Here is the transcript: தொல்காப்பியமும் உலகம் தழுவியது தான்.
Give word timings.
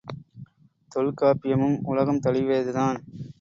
தொல்காப்பியமும் 0.91 1.77
உலகம் 1.83 2.19
தழுவியது 2.19 2.73
தான். 2.73 2.97